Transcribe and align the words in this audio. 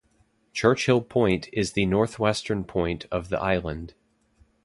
Churchill 0.51 1.01
Point 1.01 1.47
is 1.53 1.73
the 1.73 1.85
northwestern 1.85 2.63
point 2.63 3.05
of 3.11 3.29
the 3.29 3.39
island. 3.39 3.93